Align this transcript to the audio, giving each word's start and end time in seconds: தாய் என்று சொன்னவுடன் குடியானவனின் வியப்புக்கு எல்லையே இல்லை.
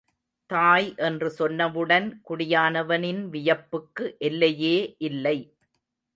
தாய் 0.49 0.87
என்று 1.07 1.29
சொன்னவுடன் 1.39 2.07
குடியானவனின் 2.29 3.21
வியப்புக்கு 3.29 4.07
எல்லையே 4.17 4.75
இல்லை. 4.97 5.37